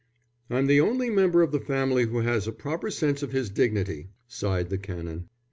"I'm 0.49 0.65
the 0.65 0.81
only 0.81 1.11
member 1.11 1.43
of 1.43 1.51
the 1.51 1.59
family 1.59 2.05
who 2.07 2.21
has 2.21 2.47
a 2.47 2.51
proper 2.51 2.89
sense 2.89 3.21
of 3.21 3.33
his 3.33 3.51
dignity," 3.51 4.09
sighed 4.27 4.71
the 4.71 4.79
Canon. 4.79 5.29